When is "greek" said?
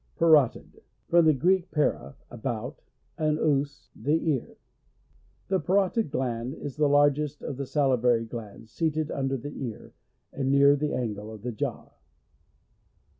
1.33-1.69